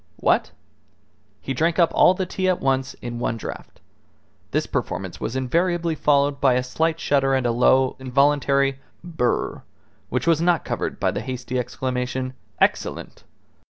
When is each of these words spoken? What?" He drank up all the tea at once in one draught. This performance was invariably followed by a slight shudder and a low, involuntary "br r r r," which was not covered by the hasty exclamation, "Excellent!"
What?" 0.15 0.49
He 1.41 1.53
drank 1.53 1.77
up 1.77 1.91
all 1.93 2.15
the 2.15 2.25
tea 2.25 2.49
at 2.49 2.59
once 2.59 2.95
in 3.03 3.19
one 3.19 3.37
draught. 3.37 3.79
This 4.49 4.65
performance 4.65 5.19
was 5.19 5.35
invariably 5.35 5.93
followed 5.93 6.41
by 6.41 6.55
a 6.55 6.63
slight 6.63 6.99
shudder 6.99 7.35
and 7.35 7.45
a 7.45 7.51
low, 7.51 7.95
involuntary 7.99 8.79
"br 9.03 9.25
r 9.25 9.29
r 9.31 9.53
r," 9.57 9.63
which 10.09 10.25
was 10.25 10.41
not 10.41 10.65
covered 10.65 10.99
by 10.99 11.11
the 11.11 11.21
hasty 11.21 11.59
exclamation, 11.59 12.33
"Excellent!" 12.59 13.25